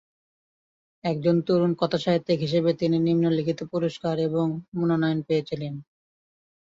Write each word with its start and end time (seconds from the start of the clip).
একজন 1.03 1.35
তরুণ 1.47 1.71
কথাসাহিত্যিক 1.73 2.39
হিসাবে 2.39 2.71
তিনি 2.73 2.97
নিম্নলিখিত 2.99 3.59
পুরস্কার 3.71 4.15
এবং 4.27 4.45
মনোনয়ন 4.77 5.19
পেয়েছিলেন। 5.27 5.73